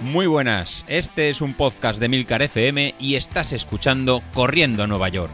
Muy 0.00 0.28
buenas, 0.28 0.84
este 0.86 1.28
es 1.28 1.40
un 1.40 1.54
podcast 1.54 1.98
de 1.98 2.08
Milcar 2.08 2.40
FM 2.40 2.94
y 3.00 3.16
estás 3.16 3.52
escuchando 3.52 4.22
Corriendo 4.32 4.84
a 4.84 4.86
Nueva 4.86 5.08
York. 5.08 5.32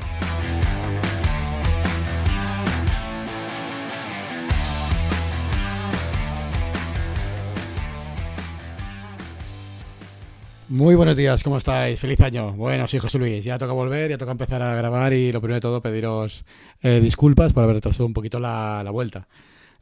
Muy 10.70 10.94
buenos 10.94 11.14
días, 11.14 11.42
¿cómo 11.42 11.58
estáis? 11.58 12.00
Feliz 12.00 12.20
año. 12.22 12.52
Bueno, 12.54 12.88
soy 12.88 13.00
José 13.00 13.18
Luis. 13.18 13.44
Ya 13.44 13.58
toca 13.58 13.74
volver, 13.74 14.10
ya 14.10 14.16
toca 14.16 14.32
empezar 14.32 14.62
a 14.62 14.74
grabar 14.74 15.12
y 15.12 15.30
lo 15.30 15.42
primero 15.42 15.56
de 15.56 15.60
todo 15.60 15.82
pediros 15.82 16.46
eh, 16.80 17.00
disculpas 17.02 17.52
por 17.52 17.64
haber 17.64 17.76
retrasado 17.76 18.06
un 18.06 18.14
poquito 18.14 18.40
la, 18.40 18.80
la 18.82 18.90
vuelta. 18.90 19.28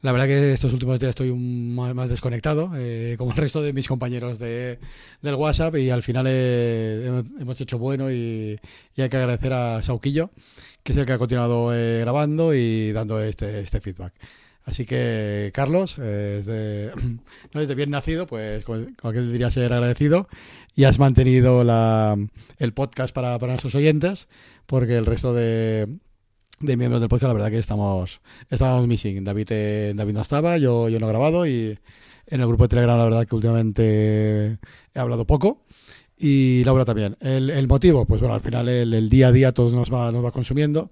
La 0.03 0.11
verdad 0.11 0.27
que 0.27 0.53
estos 0.53 0.73
últimos 0.73 0.99
días 0.99 1.11
estoy 1.11 1.31
un, 1.31 1.77
más, 1.77 2.11
desconectado, 2.11 2.73
eh, 2.75 3.15
como 3.17 3.31
el 3.31 3.37
resto 3.37 3.63
de 3.63 3.73
mis 3.73 3.87
compañeros 3.87 4.37
de, 4.41 4.81
del 5.23 5.37
WhatsApp, 5.37 5.77
y 5.77 5.91
al 5.91 6.03
final 6.03 6.27
eh, 6.29 7.23
hemos, 7.39 7.61
hecho 7.61 7.79
bueno 7.79 8.11
y, 8.11 8.59
hay 8.99 9.09
que 9.09 9.17
agradecer 9.17 9.53
a 9.53 9.81
Sauquillo, 9.81 10.31
que 10.83 10.91
es 10.91 10.99
el 10.99 11.07
que 11.07 11.13
ha 11.13 11.19
continuado 11.19 11.73
eh, 11.73 12.01
grabando 12.01 12.53
y 12.53 12.91
dando 12.91 13.23
este, 13.23 13.61
este 13.61 13.81
feedback. 13.81 14.13
Así 14.65 14.87
que, 14.87 15.53
Carlos, 15.55 15.97
eh, 16.01 16.39
es 16.41 16.47
de, 16.47 16.91
no 17.55 17.61
es 17.61 17.69
de 17.69 17.75
bien 17.77 17.91
nacido, 17.91 18.27
pues 18.27 18.65
como, 18.65 18.85
como 19.01 19.11
aquel 19.13 19.31
diría 19.31 19.53
ser 19.53 19.73
agradecido, 19.73 20.27
y 20.75 20.83
has 20.83 20.99
mantenido 20.99 21.63
la, 21.63 22.17
el 22.59 22.73
podcast 22.73 23.15
para 23.15 23.39
nuestros 23.39 23.77
oyentes, 23.77 24.27
porque 24.67 24.97
el 24.97 25.07
resto 25.07 25.33
de, 25.33 25.87
de 26.63 26.77
miembros 26.77 27.01
del 27.01 27.09
podcast, 27.09 27.29
la 27.29 27.35
verdad 27.35 27.51
que 27.51 27.59
estamos, 27.59 28.21
estamos 28.49 28.87
missing. 28.87 29.25
David, 29.25 29.49
eh, 29.51 29.93
David 29.95 30.15
no 30.15 30.23
estaba, 30.23 30.59
yo, 30.59 30.89
yo 30.89 31.01
no 31.01 31.07
he 31.07 31.09
grabado 31.11 31.47
y 31.47 31.79
en 32.27 32.41
el 32.41 32.47
grupo 32.47 32.65
de 32.65 32.69
Telegram 32.69 32.97
la 32.97 33.05
verdad 33.05 33.27
que 33.27 33.35
últimamente 33.35 34.59
he 34.95 34.99
hablado 34.99 35.27
poco 35.27 35.65
y 36.17 36.63
Laura 36.65 36.85
también. 36.85 37.17
El, 37.21 37.51
el 37.51 37.67
motivo, 37.69 38.05
pues 38.07 38.21
bueno, 38.21 38.35
al 38.35 38.41
final 38.41 38.69
el, 38.69 38.95
el, 38.95 39.09
día 39.09 39.29
a 39.29 39.33
día 39.33 39.53
todo 39.53 39.75
nos 39.75 39.93
va, 39.93 40.13
nos 40.13 40.25
va 40.25 40.31
consumiendo 40.31 40.91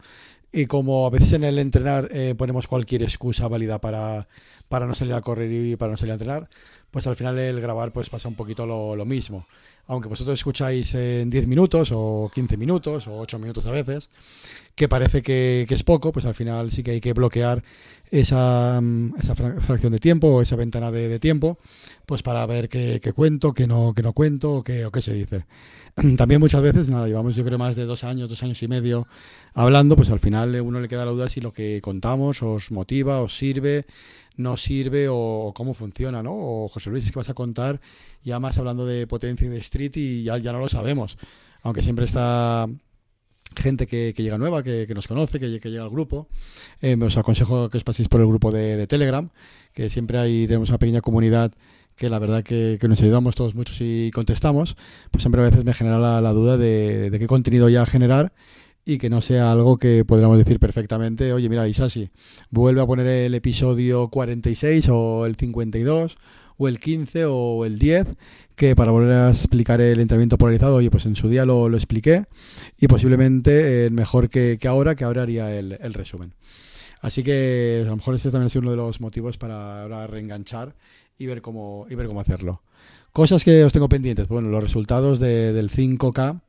y 0.52 0.66
como 0.66 1.06
a 1.06 1.10
veces 1.10 1.32
en 1.34 1.44
el 1.44 1.58
entrenar 1.58 2.08
eh, 2.10 2.34
ponemos 2.36 2.66
cualquier 2.66 3.02
excusa 3.02 3.46
válida 3.46 3.80
para, 3.80 4.26
para 4.70 4.86
no 4.86 4.94
salir 4.94 5.14
a 5.14 5.20
correr 5.20 5.50
y 5.50 5.74
para 5.74 5.90
no 5.90 5.96
salir 5.96 6.12
a 6.12 6.14
entrenar, 6.14 6.48
pues 6.92 7.04
al 7.08 7.16
final 7.16 7.36
el 7.40 7.60
grabar 7.60 7.92
pues 7.92 8.08
pasa 8.08 8.28
un 8.28 8.36
poquito 8.36 8.66
lo, 8.66 9.04
mismo. 9.04 9.48
Aunque 9.88 10.08
vosotros 10.08 10.34
escucháis 10.34 10.94
en 10.94 11.28
10 11.28 11.48
minutos 11.48 11.90
o 11.92 12.30
15 12.32 12.56
minutos 12.56 13.08
o 13.08 13.18
8 13.18 13.40
minutos 13.40 13.66
a 13.66 13.72
veces, 13.72 14.08
que 14.76 14.88
parece 14.88 15.22
que, 15.22 15.66
es 15.68 15.82
poco, 15.82 16.12
pues 16.12 16.24
al 16.24 16.36
final 16.36 16.70
sí 16.70 16.84
que 16.84 16.92
hay 16.92 17.00
que 17.00 17.12
bloquear 17.12 17.64
esa, 18.12 18.80
esa 19.18 19.34
fracción 19.34 19.90
de 19.90 19.98
tiempo 19.98 20.28
o 20.28 20.40
esa 20.40 20.54
ventana 20.54 20.92
de, 20.92 21.18
tiempo, 21.18 21.58
pues 22.06 22.22
para 22.22 22.46
ver 22.46 22.68
qué, 22.68 23.00
cuento, 23.12 23.52
qué 23.52 23.66
no, 23.66 23.92
qué 23.92 24.04
no 24.04 24.12
cuento 24.12 24.62
qué, 24.62 24.84
o 24.84 24.92
qué 24.92 25.02
se 25.02 25.14
dice. 25.14 25.46
También 26.16 26.40
muchas 26.40 26.62
veces, 26.62 26.90
nada, 26.90 27.08
llevamos 27.08 27.34
yo 27.34 27.44
creo 27.44 27.58
más 27.58 27.74
de 27.74 27.86
dos 27.86 28.04
años, 28.04 28.28
dos 28.28 28.44
años 28.44 28.62
y 28.62 28.68
medio 28.68 29.08
hablando, 29.52 29.96
pues 29.96 30.10
al 30.10 30.20
final 30.20 30.60
uno 30.60 30.78
le 30.78 30.86
queda 30.86 31.04
la 31.04 31.10
duda 31.10 31.28
si 31.28 31.40
lo 31.40 31.52
que 31.52 31.80
contamos 31.82 32.40
os 32.44 32.70
motiva, 32.70 33.20
os 33.20 33.36
sirve, 33.36 33.86
no 34.36 34.56
sirve 34.56 35.08
o, 35.10 35.52
cómo 35.54 35.74
funciona, 35.74 36.22
¿no? 36.22 36.32
O 36.34 36.68
José 36.68 36.90
Luis, 36.90 37.04
es 37.04 37.12
que 37.12 37.18
vas 37.18 37.30
a 37.30 37.34
contar 37.34 37.80
ya 38.22 38.38
más 38.38 38.58
hablando 38.58 38.86
de 38.86 39.06
potencia 39.06 39.46
y 39.46 39.50
de 39.50 39.58
street 39.58 39.92
y 39.96 40.22
ya, 40.24 40.38
ya 40.38 40.52
no 40.52 40.60
lo 40.60 40.68
sabemos. 40.68 41.18
Aunque 41.62 41.82
siempre 41.82 42.04
está 42.04 42.66
gente 43.56 43.86
que, 43.86 44.12
llega 44.12 44.38
nueva, 44.38 44.62
que, 44.62 44.86
que 44.86 44.94
nos 44.94 45.06
conoce, 45.06 45.40
que, 45.40 45.48
llega 45.48 45.82
al 45.82 45.90
grupo. 45.90 46.28
Eh, 46.80 46.96
os 47.00 47.16
aconsejo 47.16 47.68
que 47.68 47.78
os 47.78 47.84
paséis 47.84 48.08
por 48.08 48.20
el 48.20 48.26
grupo 48.26 48.52
de, 48.52 48.86
Telegram, 48.86 49.30
que 49.72 49.90
siempre 49.90 50.18
ahí 50.18 50.46
tenemos 50.46 50.68
una 50.68 50.78
pequeña 50.78 51.00
comunidad 51.00 51.52
que 51.96 52.08
la 52.08 52.18
verdad 52.18 52.42
que, 52.42 52.78
nos 52.88 53.00
ayudamos 53.02 53.34
todos 53.34 53.54
muchos 53.54 53.78
y 53.80 54.10
contestamos. 54.12 54.76
Pues 55.10 55.22
siempre 55.22 55.42
a 55.42 55.44
veces 55.44 55.64
me 55.64 55.74
genera 55.74 55.98
la, 55.98 56.32
duda 56.32 56.56
de, 56.56 57.14
qué 57.18 57.26
contenido 57.26 57.68
ya 57.68 57.84
generar 57.86 58.32
y 58.90 58.98
que 58.98 59.08
no 59.08 59.20
sea 59.20 59.52
algo 59.52 59.76
que 59.76 60.04
podríamos 60.04 60.36
decir 60.36 60.58
perfectamente, 60.58 61.32
oye, 61.32 61.48
mira, 61.48 61.68
Isasi, 61.68 62.10
vuelve 62.50 62.82
a 62.82 62.86
poner 62.86 63.06
el 63.06 63.34
episodio 63.36 64.08
46 64.08 64.88
o 64.90 65.26
el 65.26 65.36
52 65.36 66.18
o 66.56 66.66
el 66.66 66.80
15 66.80 67.24
o 67.26 67.64
el 67.64 67.78
10, 67.78 68.08
que 68.56 68.74
para 68.74 68.90
volver 68.90 69.12
a 69.12 69.30
explicar 69.30 69.80
el 69.80 70.00
entrenamiento 70.00 70.38
polarizado, 70.38 70.74
oye, 70.74 70.90
pues 70.90 71.06
en 71.06 71.14
su 71.14 71.28
día 71.28 71.44
lo, 71.46 71.72
expliqué 71.72 72.24
y 72.78 72.88
posiblemente 72.88 73.86
eh, 73.86 73.90
mejor 73.90 74.28
que, 74.28 74.58
ahora, 74.66 74.96
que 74.96 75.04
ahora 75.04 75.22
haría 75.22 75.56
el, 75.56 75.94
resumen. 75.94 76.34
Así 77.00 77.22
que 77.22 77.82
a 77.86 77.88
lo 77.90 77.96
mejor 77.96 78.16
este 78.16 78.32
también 78.32 78.48
ha 78.48 78.50
sido 78.50 78.62
uno 78.62 78.72
de 78.72 78.76
los 78.76 79.00
motivos 79.00 79.38
para 79.38 79.82
ahora 79.82 80.08
reenganchar 80.08 80.74
y 81.16 81.26
ver 81.26 81.42
cómo, 81.42 81.86
y 81.88 81.94
ver 81.94 82.08
cómo 82.08 82.20
hacerlo. 82.20 82.62
Cosas 83.12 83.44
que 83.44 83.62
os 83.62 83.72
tengo 83.72 83.88
pendientes, 83.88 84.26
bueno, 84.26 84.48
los 84.48 84.62
resultados 84.62 85.20
de, 85.20 85.52
del 85.52 85.70
5K 85.70 86.40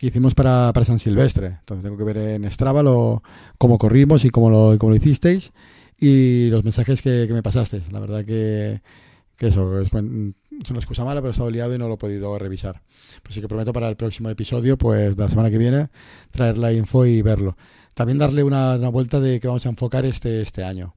que 0.00 0.06
hicimos 0.06 0.34
para, 0.34 0.72
para, 0.72 0.86
San 0.86 0.98
Silvestre. 0.98 1.58
Entonces 1.60 1.84
tengo 1.84 1.98
que 1.98 2.04
ver 2.04 2.16
en 2.16 2.50
Strava 2.50 2.82
lo, 2.82 3.22
cómo 3.58 3.76
corrimos 3.76 4.24
y 4.24 4.30
cómo 4.30 4.48
lo, 4.48 4.78
cómo 4.78 4.90
lo 4.90 4.96
hicisteis 4.96 5.52
y 5.98 6.48
los 6.48 6.64
mensajes 6.64 7.02
que, 7.02 7.26
que 7.28 7.34
me 7.34 7.42
pasasteis. 7.42 7.92
La 7.92 8.00
verdad 8.00 8.24
que 8.24 8.80
que 9.40 9.46
eso, 9.46 9.80
es, 9.80 9.90
una 9.94 10.34
excusa 10.74 11.02
mala, 11.02 11.22
pero 11.22 11.30
he 11.30 11.32
estado 11.32 11.50
liado 11.50 11.74
y 11.74 11.78
no 11.78 11.88
lo 11.88 11.94
he 11.94 11.96
podido 11.96 12.38
revisar. 12.38 12.82
Pues 13.22 13.34
sí 13.34 13.40
que 13.40 13.48
prometo 13.48 13.72
para 13.72 13.88
el 13.88 13.96
próximo 13.96 14.28
episodio, 14.28 14.76
pues 14.76 15.16
de 15.16 15.22
la 15.22 15.30
semana 15.30 15.50
que 15.50 15.56
viene, 15.56 15.88
traer 16.30 16.58
la 16.58 16.74
info 16.74 17.06
y 17.06 17.22
verlo. 17.22 17.56
También 17.94 18.18
darle 18.18 18.44
una, 18.44 18.76
una 18.76 18.90
vuelta 18.90 19.18
de 19.18 19.40
que 19.40 19.48
vamos 19.48 19.64
a 19.64 19.70
enfocar 19.70 20.04
este, 20.04 20.42
este 20.42 20.62
año. 20.62 20.94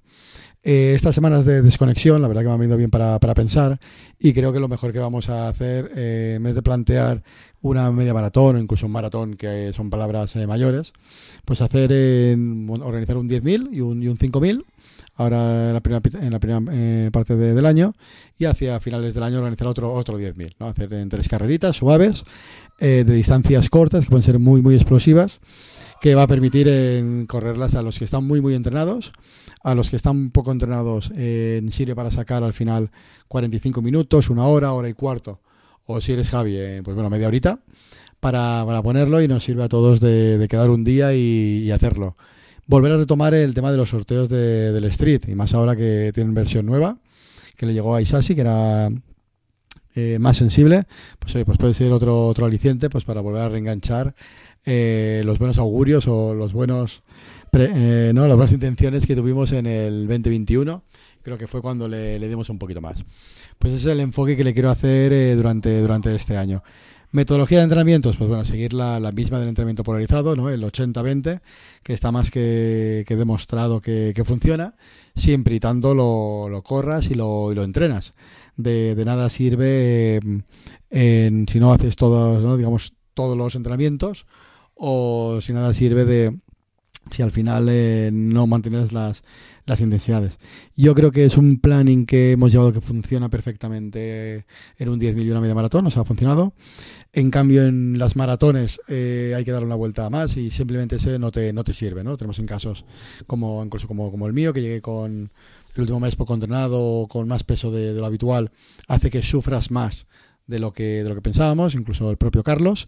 Eh, 0.61 0.93
estas 0.93 1.15
semanas 1.15 1.45
de 1.45 1.61
desconexión, 1.61 2.21
la 2.21 2.27
verdad 2.27 2.41
que 2.41 2.47
me 2.47 2.53
han 2.53 2.59
venido 2.59 2.77
bien 2.77 2.89
para, 2.89 3.17
para 3.19 3.33
pensar 3.33 3.79
y 4.19 4.33
creo 4.33 4.51
que 4.51 4.59
lo 4.59 4.67
mejor 4.67 4.91
que 4.91 4.99
vamos 4.99 5.29
a 5.29 5.47
hacer, 5.47 5.91
eh, 5.95 6.33
en 6.35 6.43
vez 6.43 6.55
de 6.55 6.61
plantear 6.61 7.23
una 7.63 7.91
media 7.91 8.13
maratón 8.13 8.57
o 8.57 8.59
incluso 8.59 8.85
un 8.85 8.91
maratón, 8.91 9.33
que 9.35 9.71
son 9.73 9.89
palabras 9.89 10.35
eh, 10.35 10.45
mayores, 10.45 10.93
pues 11.45 11.61
hacer, 11.61 11.91
en, 11.91 12.69
organizar 12.69 13.17
un 13.17 13.27
10.000 13.27 13.69
y 13.71 13.81
un, 13.81 14.03
y 14.03 14.07
un 14.07 14.17
5.000 14.17 14.63
ahora 15.15 15.67
en 15.69 15.73
la 15.73 16.39
primera, 16.39 16.61
eh, 16.71 17.09
parte 17.11 17.35
de, 17.35 17.53
del 17.53 17.65
año 17.65 17.93
y 18.37 18.45
hacia 18.45 18.79
finales 18.79 19.13
del 19.13 19.23
año 19.23 19.37
organizar 19.37 19.67
otro, 19.67 19.91
otro 19.93 20.19
10.000, 20.19 20.55
¿no? 20.59 20.67
hacer 20.67 20.93
en 20.93 21.09
tres 21.09 21.27
carreritas 21.27 21.77
suaves, 21.77 22.23
eh, 22.79 23.03
de 23.05 23.13
distancias 23.13 23.69
cortas, 23.69 24.03
que 24.03 24.09
pueden 24.09 24.23
ser 24.23 24.39
muy, 24.39 24.61
muy 24.61 24.75
explosivas, 24.75 25.39
que 26.01 26.15
va 26.15 26.23
a 26.23 26.27
permitir 26.27 27.25
correrlas 27.27 27.75
a 27.75 27.81
los 27.81 27.97
que 27.97 28.03
están 28.03 28.25
muy, 28.25 28.41
muy 28.41 28.55
entrenados, 28.55 29.13
a 29.63 29.73
los 29.73 29.89
que 29.89 29.95
están 29.95 30.31
poco 30.31 30.51
entrenados 30.51 31.11
eh, 31.15 31.65
sirve 31.71 31.95
para 31.95 32.11
sacar 32.11 32.43
al 32.43 32.51
final 32.51 32.91
45 33.29 33.81
minutos, 33.81 34.29
una 34.29 34.45
hora, 34.45 34.73
hora 34.73 34.89
y 34.89 34.93
cuarto, 34.93 35.39
o 35.85 36.01
si 36.01 36.13
eres 36.13 36.29
Javi, 36.29 36.55
eh, 36.57 36.81
pues 36.83 36.95
bueno, 36.95 37.09
media 37.09 37.27
horita, 37.27 37.59
para, 38.19 38.63
para, 38.65 38.81
ponerlo 38.81 39.21
y 39.21 39.27
nos 39.27 39.43
sirve 39.43 39.63
a 39.63 39.69
todos 39.69 39.99
de, 39.99 40.37
de 40.37 40.47
quedar 40.47 40.69
un 40.69 40.83
día 40.83 41.13
y, 41.13 41.69
hacerlo. 41.71 42.15
Volver 42.65 42.93
a 42.93 42.97
retomar 42.97 43.33
el 43.33 43.53
tema 43.53 43.71
de 43.71 43.77
los 43.77 43.89
sorteos 43.89 44.29
de, 44.29 44.71
del 44.71 44.85
Street, 44.85 45.21
y 45.27 45.35
más 45.35 45.53
ahora 45.53 45.75
que 45.75 46.11
tienen 46.13 46.33
versión 46.33 46.65
nueva, 46.65 46.97
que 47.57 47.65
le 47.65 47.73
llegó 47.73 47.95
a 47.95 48.01
Isasi, 48.01 48.35
que 48.35 48.41
era 48.41 48.89
eh, 49.95 50.17
más 50.19 50.37
sensible, 50.37 50.85
pues, 51.19 51.35
oye, 51.35 51.45
pues 51.45 51.59
puede 51.59 51.75
ser 51.75 51.91
otro, 51.91 52.27
otro 52.27 52.47
aliciente 52.47 52.89
pues 52.89 53.03
para 53.03 53.21
volver 53.21 53.43
a 53.43 53.49
reenganchar 53.49 54.15
eh, 54.65 55.21
los 55.23 55.37
buenos 55.37 55.59
augurios 55.59 56.07
o 56.07 56.33
los 56.33 56.51
buenos 56.51 57.03
pre, 57.51 57.69
eh, 57.75 58.11
no 58.11 58.25
las 58.25 58.35
buenas 58.35 58.53
intenciones 58.53 59.05
que 59.05 59.15
tuvimos 59.15 59.51
en 59.51 59.67
el 59.67 60.07
2021 60.07 60.81
creo 61.21 61.37
que 61.37 61.45
fue 61.45 61.61
cuando 61.61 61.87
le, 61.87 62.17
le 62.17 62.27
dimos 62.27 62.49
un 62.49 62.57
poquito 62.57 62.81
más 62.81 63.05
pues 63.63 63.75
ese 63.75 63.87
es 63.87 63.93
el 63.93 64.01
enfoque 64.01 64.35
que 64.35 64.43
le 64.43 64.51
quiero 64.51 64.69
hacer 64.69 65.13
eh, 65.13 65.35
durante, 65.35 65.79
durante 65.79 66.13
este 66.13 66.35
año 66.35 66.61
Metodología 67.11 67.59
de 67.59 67.63
entrenamientos, 67.63 68.17
pues 68.17 68.27
bueno, 68.27 68.43
seguir 68.43 68.73
la, 68.73 68.99
la 68.99 69.13
misma 69.13 69.39
del 69.39 69.47
entrenamiento 69.47 69.83
polarizado, 69.83 70.35
¿no? 70.35 70.49
El 70.49 70.63
80-20, 70.63 71.39
que 71.81 71.93
está 71.93 72.11
más 72.11 72.29
que, 72.29 73.05
que 73.07 73.15
demostrado 73.15 73.79
que, 73.79 74.11
que, 74.13 74.25
funciona, 74.25 74.75
siempre 75.15 75.55
y 75.55 75.59
tanto 75.59 75.93
lo, 75.93 76.49
lo 76.49 76.61
corras 76.63 77.09
y 77.09 77.13
lo, 77.13 77.51
y 77.51 77.55
lo 77.55 77.63
entrenas. 77.63 78.15
De, 78.57 78.95
de, 78.95 79.05
nada 79.05 79.29
sirve 79.29 80.19
si 80.91 81.59
no 81.59 81.71
haces 81.71 81.95
todos, 81.95 82.43
¿no? 82.43 82.57
digamos, 82.57 82.95
todos 83.13 83.37
los 83.37 83.55
entrenamientos, 83.55 84.25
o 84.73 85.39
si 85.39 85.53
nada 85.53 85.73
sirve 85.73 86.05
de 86.05 86.35
si 87.11 87.21
al 87.21 87.31
final 87.31 87.67
eh, 87.69 88.09
no 88.13 88.47
mantienes 88.47 88.93
las, 88.93 89.23
las 89.65 89.81
intensidades. 89.81 90.37
Yo 90.75 90.95
creo 90.95 91.11
que 91.11 91.25
es 91.25 91.37
un 91.37 91.59
planning 91.59 92.05
que 92.05 92.31
hemos 92.31 92.51
llevado 92.51 92.73
que 92.73 92.81
funciona 92.81 93.29
perfectamente 93.29 94.45
en 94.77 94.89
un 94.89 94.99
10.000 94.99 95.25
y 95.25 95.31
una 95.31 95.41
media 95.41 95.55
maratón, 95.55 95.85
o 95.85 95.89
ha 95.89 96.05
funcionado. 96.05 96.53
En 97.11 97.29
cambio, 97.29 97.63
en 97.65 97.99
las 97.99 98.15
maratones 98.15 98.81
eh, 98.87 99.33
hay 99.35 99.45
que 99.45 99.51
dar 99.51 99.63
una 99.63 99.75
vuelta 99.75 100.09
más 100.09 100.35
y 100.37 100.49
simplemente 100.49 100.95
ese 100.95 101.19
no 101.19 101.31
te, 101.31 101.53
no 101.53 101.63
te 101.63 101.73
sirve, 101.73 102.03
¿no? 102.03 102.17
Tenemos 102.17 102.39
en 102.39 102.47
casos 102.47 102.85
como, 103.27 103.63
incluso 103.63 103.87
como, 103.87 104.09
como 104.09 104.25
el 104.25 104.33
mío, 104.33 104.51
que 104.51 104.61
llegué 104.61 104.81
con 104.81 105.31
el 105.75 105.81
último 105.81 105.99
mes 105.99 106.15
poco 106.15 106.33
entrenado, 106.33 107.07
con 107.07 107.27
más 107.27 107.43
peso 107.43 107.71
de, 107.71 107.93
de 107.93 107.99
lo 107.99 108.05
habitual, 108.05 108.51
hace 108.87 109.11
que 109.11 109.21
sufras 109.21 109.69
más 109.69 110.07
de 110.47 110.59
lo 110.59 110.73
que, 110.73 111.03
de 111.03 111.09
lo 111.09 111.15
que 111.15 111.21
pensábamos, 111.21 111.75
incluso 111.75 112.09
el 112.09 112.17
propio 112.17 112.43
Carlos 112.43 112.87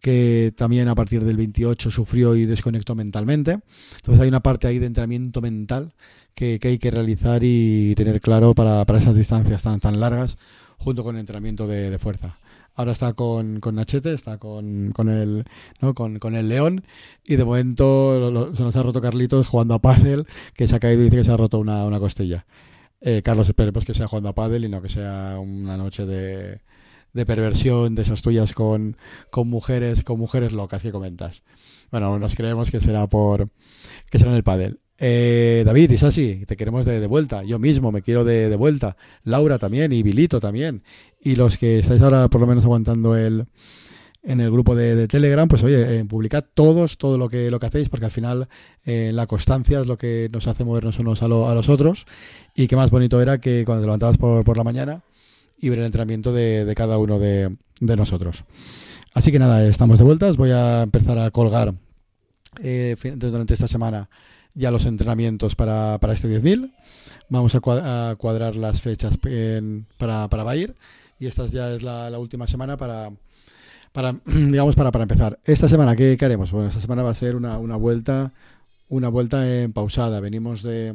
que 0.00 0.52
también 0.56 0.88
a 0.88 0.94
partir 0.94 1.24
del 1.24 1.36
28 1.36 1.90
sufrió 1.90 2.34
y 2.34 2.46
desconectó 2.46 2.94
mentalmente. 2.94 3.58
Entonces 3.96 4.20
hay 4.22 4.28
una 4.28 4.40
parte 4.40 4.66
ahí 4.66 4.78
de 4.78 4.86
entrenamiento 4.86 5.40
mental 5.40 5.92
que, 6.34 6.58
que 6.58 6.68
hay 6.68 6.78
que 6.78 6.90
realizar 6.90 7.42
y 7.44 7.94
tener 7.94 8.20
claro 8.20 8.54
para, 8.54 8.84
para 8.84 8.98
esas 8.98 9.14
distancias 9.14 9.62
tan, 9.62 9.80
tan 9.80 10.00
largas 10.00 10.36
junto 10.78 11.04
con 11.04 11.16
el 11.16 11.20
entrenamiento 11.20 11.66
de, 11.66 11.98
fuerza. 11.98 12.38
Ahora 12.74 12.92
está 12.92 13.12
con, 13.12 13.60
con 13.60 13.74
Nachete, 13.74 14.14
está 14.14 14.38
con, 14.38 14.92
con, 14.92 15.10
el, 15.10 15.44
¿no? 15.80 15.94
con, 15.94 16.18
con 16.18 16.34
el 16.34 16.48
León 16.48 16.84
y 17.26 17.36
de 17.36 17.44
momento 17.44 18.54
se 18.54 18.62
nos 18.62 18.74
ha 18.74 18.82
roto 18.82 19.02
Carlitos 19.02 19.48
jugando 19.48 19.74
a 19.74 19.80
pádel, 19.80 20.26
que 20.54 20.66
se 20.66 20.76
ha 20.76 20.80
caído 20.80 21.02
y 21.02 21.04
dice 21.04 21.18
que 21.18 21.24
se 21.24 21.32
ha 21.32 21.36
roto 21.36 21.58
una, 21.58 21.84
una 21.84 22.00
costilla. 22.00 22.46
Eh, 23.02 23.22
Carlos, 23.22 23.48
esperemos 23.48 23.84
que 23.84 23.94
sea 23.94 24.08
jugando 24.08 24.30
a 24.30 24.34
pádel 24.34 24.64
y 24.64 24.68
no 24.68 24.80
que 24.80 24.88
sea 24.88 25.38
una 25.38 25.76
noche 25.76 26.06
de, 26.06 26.60
de 27.12 27.26
perversión 27.26 27.94
de 27.94 28.02
esas 28.02 28.22
tuyas 28.22 28.52
con, 28.52 28.96
con 29.30 29.48
mujeres 29.48 30.04
con 30.04 30.18
mujeres 30.18 30.52
locas 30.52 30.82
que 30.82 30.92
comentas. 30.92 31.42
Bueno, 31.90 32.18
nos 32.18 32.34
creemos 32.34 32.70
que 32.70 32.80
será 32.80 33.06
por 33.08 33.48
que 34.10 34.18
será 34.18 34.30
en 34.30 34.36
el 34.36 34.44
pádel. 34.44 34.80
Eh, 35.02 35.62
David, 35.64 35.92
es 35.92 36.02
así, 36.02 36.44
te 36.46 36.56
queremos 36.56 36.84
de, 36.84 37.06
vuelta. 37.06 37.42
Yo 37.42 37.58
mismo 37.58 37.90
me 37.90 38.02
quiero 38.02 38.22
de, 38.22 38.54
vuelta. 38.56 38.96
Laura 39.24 39.58
también 39.58 39.92
y 39.92 40.02
Vilito 40.02 40.40
también. 40.40 40.82
Y 41.20 41.36
los 41.36 41.56
que 41.56 41.78
estáis 41.78 42.02
ahora 42.02 42.28
por 42.28 42.40
lo 42.40 42.46
menos 42.46 42.64
aguantando 42.64 43.16
el 43.16 43.46
en 44.22 44.40
el 44.40 44.50
grupo 44.50 44.74
de, 44.76 45.08
Telegram, 45.08 45.48
pues 45.48 45.62
oye, 45.62 46.00
eh, 46.00 46.04
publicad 46.04 46.44
todos 46.52 46.98
todo 46.98 47.16
lo 47.16 47.30
que 47.30 47.50
lo 47.50 47.58
que 47.58 47.66
hacéis, 47.66 47.88
porque 47.88 48.04
al 48.04 48.10
final 48.10 48.48
eh, 48.84 49.12
la 49.14 49.26
constancia 49.26 49.80
es 49.80 49.86
lo 49.86 49.96
que 49.96 50.28
nos 50.30 50.46
hace 50.46 50.62
movernos 50.62 50.98
unos 50.98 51.22
a, 51.22 51.24
a, 51.24 51.28
los 51.28 51.70
otros. 51.70 52.06
Y 52.54 52.68
qué 52.68 52.76
más 52.76 52.90
bonito 52.90 53.22
era 53.22 53.38
que 53.38 53.64
cuando 53.64 53.80
te 53.82 53.86
levantabas 53.86 54.18
por, 54.18 54.44
por 54.44 54.58
la 54.58 54.64
mañana 54.64 55.02
y 55.60 55.68
ver 55.68 55.80
el 55.80 55.86
entrenamiento 55.86 56.32
de, 56.32 56.64
de 56.64 56.74
cada 56.74 56.98
uno 56.98 57.18
de, 57.18 57.56
de, 57.80 57.96
nosotros. 57.96 58.44
Así 59.12 59.30
que 59.30 59.38
nada, 59.38 59.66
estamos 59.66 59.98
de 59.98 60.04
vuelta. 60.04 60.32
voy 60.32 60.50
a 60.50 60.82
empezar 60.82 61.18
a 61.18 61.30
colgar 61.30 61.74
durante 62.60 63.54
esta 63.54 63.68
semana 63.68 64.08
ya 64.54 64.70
los 64.70 64.84
entrenamientos 64.86 65.54
para, 65.54 65.98
para 66.00 66.12
este 66.12 66.28
10.000. 66.28 66.72
Vamos 67.28 67.54
a, 67.54 67.60
cuadrar 68.16 68.56
las 68.56 68.80
fechas 68.80 69.18
para, 69.96 70.28
para 70.28 70.44
Bayer 70.44 70.74
y 71.18 71.26
esta 71.26 71.46
ya 71.46 71.72
es 71.72 71.82
la, 71.82 72.18
última 72.18 72.46
semana 72.46 72.76
para, 72.76 73.10
para 73.92 74.16
digamos, 74.24 74.74
para, 74.74 74.90
para 74.90 75.04
empezar. 75.04 75.38
Esta 75.44 75.68
semana, 75.68 75.94
¿qué, 75.94 76.16
haremos? 76.20 76.50
Bueno, 76.50 76.68
esta 76.68 76.80
semana 76.80 77.02
va 77.02 77.10
a 77.10 77.14
ser 77.14 77.36
una, 77.36 77.58
una 77.58 77.76
vuelta 77.76 78.32
una 78.90 79.08
vuelta 79.08 79.48
en 79.48 79.72
pausada. 79.72 80.20
Venimos 80.20 80.62
de, 80.62 80.94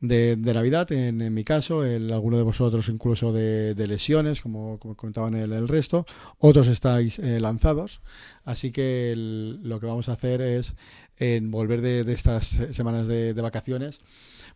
de, 0.00 0.36
Navidad, 0.36 0.90
en, 0.92 1.32
mi 1.32 1.44
caso, 1.44 1.84
el, 1.84 2.12
alguno 2.12 2.36
de 2.36 2.42
vosotros 2.42 2.88
incluso 2.88 3.32
de, 3.32 3.74
lesiones, 3.86 4.40
como, 4.40 4.78
comentaban 4.78 5.34
el, 5.34 5.68
resto, 5.68 6.06
otros 6.38 6.68
estáis 6.68 7.18
eh, 7.18 7.40
lanzados, 7.40 8.00
así 8.44 8.72
que 8.72 9.14
lo 9.16 9.80
que 9.80 9.86
vamos 9.86 10.08
a 10.08 10.12
hacer 10.12 10.40
es 10.40 10.74
en 11.18 11.50
volver 11.50 11.80
de, 11.80 12.12
estas 12.12 12.58
semanas 12.70 13.06
de, 13.06 13.32
vacaciones, 13.34 14.00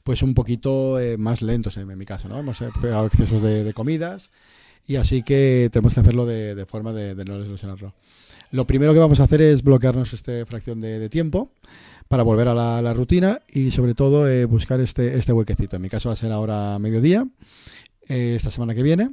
pues 0.03 0.23
un 0.23 0.35
poquito 0.35 0.99
eh, 0.99 1.17
más 1.17 1.43
lentos 1.43 1.77
en, 1.77 1.97
mi 1.97 2.05
caso, 2.05 2.29
¿no? 2.29 2.39
Hemos 2.39 2.63
pegado 2.81 3.07
excesos 3.07 3.43
de, 3.43 3.73
comidas 3.73 4.31
y 4.87 4.97
así 4.97 5.23
que 5.23 5.69
tenemos 5.73 5.95
que 5.95 6.01
hacerlo 6.01 6.27
de, 6.27 6.67
forma 6.67 6.93
de, 6.93 7.15
no 7.25 7.39
lesionarlo. 7.39 7.95
Lo 8.51 8.67
primero 8.67 8.93
que 8.93 8.99
vamos 8.99 9.21
a 9.21 9.25
hacer 9.25 9.41
es 9.43 9.63
bloquearnos 9.63 10.13
esta 10.13 10.45
fracción 10.45 10.81
de, 10.81 11.09
tiempo 11.09 11.53
para 12.11 12.25
volver 12.25 12.49
a 12.49 12.83
la, 12.83 12.93
rutina 12.93 13.39
y 13.49 13.71
sobre 13.71 13.95
todo 13.95 14.29
eh, 14.29 14.45
buscar 14.45 14.81
este, 14.81 15.17
este 15.17 15.33
huequecito. 15.33 15.77
En 15.77 15.83
mi 15.83 15.89
caso 15.89 16.09
va 16.09 16.15
a 16.15 16.17
ser 16.17 16.33
ahora 16.33 16.77
mediodía, 16.81 17.25
esta 18.09 18.51
semana 18.51 18.75
que 18.75 18.83
viene, 18.83 19.13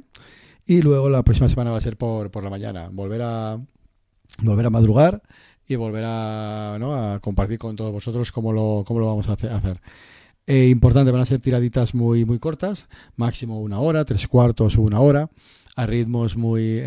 y 0.66 0.82
luego 0.82 1.08
la 1.08 1.22
próxima 1.22 1.48
semana 1.48 1.70
va 1.70 1.78
a 1.78 1.80
ser 1.80 1.96
por, 1.96 2.32
por 2.32 2.42
la 2.42 2.50
mañana. 2.50 2.88
Volver 2.90 3.22
a, 3.22 3.60
volver 4.42 4.66
a 4.66 4.70
madrugar 4.70 5.22
y 5.68 5.76
volver 5.76 6.02
a, 6.08 7.20
compartir 7.22 7.60
con 7.60 7.76
todos 7.76 7.92
vosotros 7.92 8.32
cómo 8.32 8.52
lo, 8.52 8.82
cómo 8.84 8.98
lo 8.98 9.06
vamos 9.06 9.28
a 9.28 9.34
hacer. 9.34 9.80
Eh, 10.48 10.66
importante, 10.66 11.12
van 11.12 11.20
a 11.20 11.26
ser 11.26 11.38
tiraditas 11.38 11.94
muy, 11.94 12.24
muy 12.24 12.40
cortas, 12.40 12.88
máximo 13.14 13.60
una 13.60 13.78
hora, 13.78 14.04
tres 14.04 14.26
cuartos 14.26 14.76
o 14.76 14.82
una 14.82 14.98
hora, 14.98 15.30
a 15.78 15.86
ritmos 15.86 16.36
muy, 16.36 16.82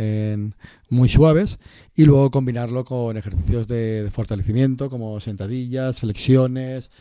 muy 0.89 1.07
suaves, 1.07 1.59
y 1.95 2.03
luego 2.03 2.29
combinarlo 2.29 2.83
con 2.83 3.15
ejercicios 3.15 3.67
de, 3.67 4.09
fortalecimiento 4.11 4.89
como 4.89 5.19
sentadillas, 5.21 5.99
flexiones, 5.99 6.91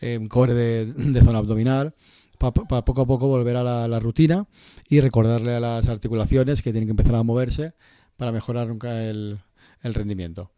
eh, 0.00 0.20
core 0.28 0.54
de, 0.54 1.20
zona 1.24 1.38
abdominal, 1.38 1.94
para 2.38 2.84
poco 2.84 3.02
a 3.02 3.06
poco 3.06 3.26
volver 3.26 3.56
a 3.56 3.88
la, 3.88 4.00
rutina 4.00 4.46
y 4.88 5.00
recordarle 5.00 5.54
a 5.54 5.60
las 5.60 5.88
articulaciones 5.88 6.62
que 6.62 6.72
tienen 6.72 6.88
que 6.88 6.92
empezar 6.92 7.14
a 7.14 7.22
moverse 7.22 7.72
para 8.16 8.32
mejorar 8.32 8.68
nunca 8.68 9.04
el 9.04 9.40
rendimiento. 9.82 10.50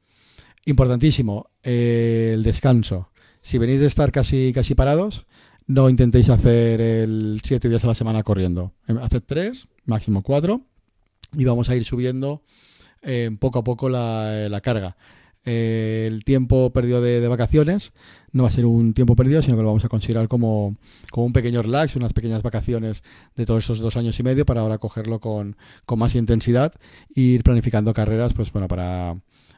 Importantísimo, 0.64 1.50
eh, 1.62 2.30
el 2.34 2.42
descanso. 2.42 3.10
Si 3.40 3.58
venís 3.58 3.80
de 3.80 3.86
estar 3.86 4.12
casi, 4.12 4.52
casi 4.54 4.74
parados, 4.74 5.26
no 5.66 5.88
intentéis 5.88 6.30
hacer 6.30 6.80
el 6.80 7.40
siete 7.42 7.68
días 7.68 7.82
a 7.84 7.88
la 7.88 7.94
semana 7.94 8.22
corriendo. 8.22 8.72
Haced 8.86 9.22
tres, 9.26 9.66
máximo 9.84 10.22
cuatro, 10.22 10.62
y 11.36 11.44
vamos 11.44 11.68
a 11.70 11.76
ir 11.76 11.84
subiendo 11.84 12.42
eh, 13.02 13.30
poco 13.38 13.60
a 13.60 13.64
poco 13.64 13.88
la, 13.88 14.60
carga. 14.62 14.96
Eh, 15.44 16.04
el 16.06 16.24
tiempo 16.24 16.70
perdido 16.72 17.00
de, 17.00 17.26
vacaciones 17.26 17.92
no 18.30 18.44
va 18.44 18.48
a 18.48 18.52
ser 18.52 18.64
un 18.64 18.94
tiempo 18.94 19.16
perdido, 19.16 19.42
sino 19.42 19.56
que 19.56 19.62
lo 19.62 19.68
vamos 19.68 19.84
a 19.84 19.88
considerar 19.88 20.28
como, 20.28 20.76
como, 21.10 21.26
un 21.26 21.32
pequeño 21.32 21.62
relax, 21.62 21.96
unas 21.96 22.12
pequeñas 22.12 22.42
vacaciones 22.42 23.02
de 23.34 23.44
todos 23.44 23.64
estos 23.64 23.80
dos 23.80 23.96
años 23.96 24.18
y 24.20 24.22
medio 24.22 24.46
para 24.46 24.60
ahora 24.60 24.78
cogerlo 24.78 25.20
con, 25.20 25.56
con 25.84 25.98
más 25.98 26.14
intensidad 26.14 26.72
e 27.14 27.20
ir 27.20 27.42
planificando 27.42 27.92
carreras, 27.92 28.34
pues 28.34 28.52
bueno, 28.52 28.68
para 28.68 29.16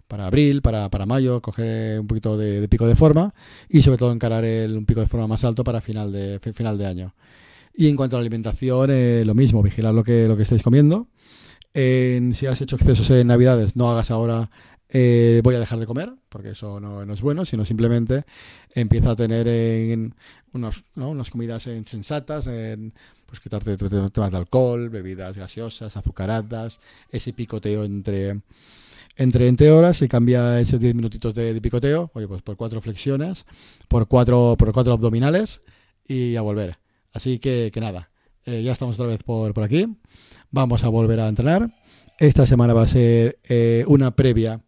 para 0.09 0.27
abril, 0.27 0.63
para, 0.63 0.91
para 0.91 1.07
mayo, 1.07 1.41
coger 1.41 2.01
un 2.01 2.07
poquito 2.07 2.37
de, 2.37 2.69
pico 2.69 2.87
de 2.87 2.97
forma 2.97 3.35
y 3.69 3.83
sobre 3.83 3.99
todo 3.99 4.13
encarar 4.13 4.45
el, 4.45 4.77
un 4.77 4.87
pico 4.87 5.01
de 5.01 5.09
forma 5.09 5.27
más 5.27 5.45
alto 5.45 5.65
para 5.65 5.81
final 5.81 6.13
de, 6.13 6.41
final 6.55 6.79
de 6.79 6.87
año. 6.87 7.15
Y 7.77 7.89
en 7.89 7.97
cuanto 7.97 8.17
a 8.17 8.21
la 8.21 8.23
alimentación, 8.23 8.91
eh, 8.93 9.25
lo 9.27 9.35
mismo, 9.35 9.63
vigilar 9.63 9.93
lo 9.95 10.05
que, 10.05 10.29
lo 10.29 10.37
que 10.37 10.45
estáis 10.45 10.63
comiendo. 10.63 11.09
Si 11.75 12.47
has 12.47 12.61
hecho 12.61 12.77
excesos 12.77 13.11
en 13.11 13.27
Navidades, 13.27 13.75
no 13.77 13.91
hagas 13.91 14.11
ahora 14.11 14.51
eh, 14.89 15.41
voy 15.43 15.57
a 15.57 15.59
dejar 15.59 15.81
de 15.81 15.87
comer, 15.87 16.15
porque 16.29 16.51
eso 16.51 16.79
no, 16.81 17.01
es 17.01 17.21
bueno, 17.21 17.45
sino 17.45 17.65
simplemente 17.65 18.25
empieza 18.75 19.11
a 19.11 19.17
tener 19.17 19.49
en 19.49 20.15
unos, 20.53 20.85
unas 20.95 21.31
comidas 21.31 21.67
insensatas, 21.67 22.47
en, 22.47 22.95
pues 23.27 23.41
quitarte 23.41 23.77
temas 23.77 24.31
de 24.31 24.37
alcohol, 24.37 24.91
bebidas 24.91 25.37
gaseosas, 25.37 25.97
azucaradas, 25.97 26.79
ese 27.11 27.33
picoteo 27.33 27.85
entre 27.85 28.41
entre 29.17 29.45
20 29.45 29.71
horas 29.71 30.03
y 30.03 30.09
cambia 30.09 30.61
esos 30.61 30.81
10 30.81 30.95
minutitos 30.95 31.35
de, 31.35 31.61
picoteo, 31.61 32.11
oye, 32.15 32.29
pues 32.29 32.43
por 32.43 32.57
cuatro 32.57 32.81
flexiones, 32.81 33.47
por 33.89 34.07
cuatro, 34.09 34.57
por 34.59 34.73
cuatro 34.73 34.93
abdominales 34.93 35.61
y 36.07 36.37
a 36.37 36.43
volver. 36.43 36.79
Así 37.13 37.39
que, 37.39 37.71
que 37.73 37.81
nada, 37.81 38.11
eh, 38.47 38.63
ya 38.63 38.73
estamos 38.73 38.99
otra 38.99 39.09
vez 39.09 39.23
por, 39.23 39.53
por 39.55 39.65
aquí. 39.65 39.87
Vamos 40.51 40.85
a 40.85 40.89
volver 40.89 41.21
a 41.21 41.29
entrenar. 41.29 41.75
Esta 42.19 42.47
semana 42.47 42.75
va 42.75 42.83
a 42.83 42.89
ser 42.89 43.39
eh, 43.45 43.85
una 43.87 44.15
previa 44.15 44.61